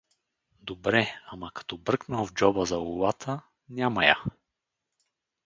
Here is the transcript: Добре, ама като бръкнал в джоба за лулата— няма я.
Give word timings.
Добре, 0.61 1.21
ама 1.27 1.51
като 1.55 1.77
бръкнал 1.77 2.25
в 2.25 2.33
джоба 2.33 2.65
за 2.65 2.77
лулата— 2.77 3.41
няма 3.69 4.05
я. 4.05 4.23